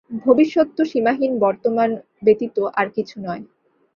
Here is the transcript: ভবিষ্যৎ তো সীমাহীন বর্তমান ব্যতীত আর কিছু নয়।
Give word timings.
ভবিষ্যৎ 0.21 0.67
তো 0.77 0.83
সীমাহীন 0.85 1.31
বর্তমান 1.39 1.89
ব্যতীত 2.23 2.57
আর 2.79 2.87
কিছু 2.95 3.15
নয়। 3.19 3.43